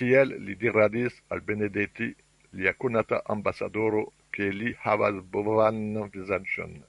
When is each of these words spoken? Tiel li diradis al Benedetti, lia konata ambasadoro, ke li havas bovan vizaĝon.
Tiel 0.00 0.34
li 0.42 0.54
diradis 0.60 1.16
al 1.36 1.42
Benedetti, 1.48 2.08
lia 2.60 2.74
konata 2.84 3.20
ambasadoro, 3.36 4.04
ke 4.38 4.50
li 4.60 4.72
havas 4.86 5.20
bovan 5.36 5.84
vizaĝon. 6.18 6.80